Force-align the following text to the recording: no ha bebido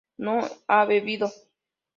no 0.17 0.37
ha 0.67 0.79
bebido 0.85 1.31